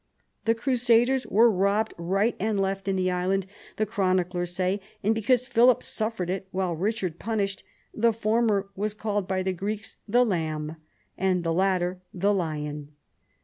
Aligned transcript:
The 0.45 0.55
crusaders 0.55 1.27
were 1.27 1.51
robbed 1.51 1.93
right 1.95 2.35
and 2.39 2.59
left 2.59 2.87
in 2.87 2.95
the 2.95 3.11
island, 3.11 3.45
the 3.75 3.85
chroniclers 3.85 4.51
say, 4.51 4.81
and 5.03 5.13
because 5.13 5.45
Philip 5.45 5.83
suffered 5.83 6.27
it 6.31 6.47
while 6.49 6.75
Eichard 6.75 7.19
punished, 7.19 7.63
the 7.93 8.11
former 8.11 8.67
was 8.75 8.95
called 8.95 9.27
by 9.27 9.43
the 9.43 9.53
Greeks 9.53 9.97
"the 10.07 10.25
Lamb," 10.25 10.77
and 11.19 11.43
the 11.43 11.53
latter 11.53 12.01
"the 12.15 12.33
Lion." 12.33 12.93